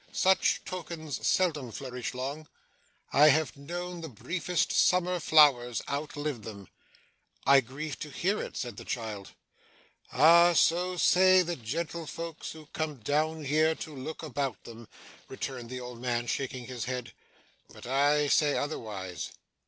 [0.11, 2.47] Such tokens seldom flourish long.
[3.13, 6.69] I have known the briefest summer flowers outlive them.'
[7.45, 9.33] 'I grieve to hear it,' said the child.
[10.11, 10.53] 'Ah!
[10.53, 14.87] so say the gentlefolks who come down here to look about them,'
[15.27, 17.13] returned the old man, shaking his head,
[17.71, 19.29] 'but I say otherwise.